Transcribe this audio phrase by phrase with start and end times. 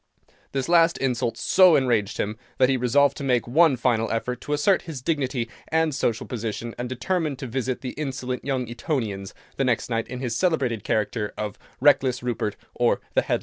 [0.51, 4.53] This last insult so enraged him, that he resolved to make one final effort to
[4.53, 9.63] assert his dignity and social position, and determined to visit the insolent young Etonians the
[9.63, 13.39] next night in his celebrated character of "Reckless Rupert, or the Headless Earl."